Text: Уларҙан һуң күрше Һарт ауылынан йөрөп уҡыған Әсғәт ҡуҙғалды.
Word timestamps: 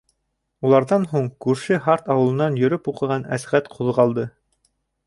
Уларҙан 0.69 1.05
һуң 1.11 1.27
күрше 1.47 1.79
Һарт 1.89 2.09
ауылынан 2.15 2.59
йөрөп 2.65 2.91
уҡыған 2.95 3.31
Әсғәт 3.39 3.73
ҡуҙғалды. 3.79 4.29